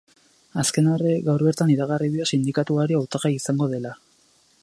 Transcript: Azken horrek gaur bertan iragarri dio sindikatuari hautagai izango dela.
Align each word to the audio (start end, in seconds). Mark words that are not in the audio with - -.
Azken 0.61 0.87
horrek 0.93 1.27
gaur 1.27 1.43
bertan 1.49 1.73
iragarri 1.75 2.09
dio 2.15 2.27
sindikatuari 2.35 2.99
hautagai 3.01 3.35
izango 3.35 3.69
dela. 3.77 3.95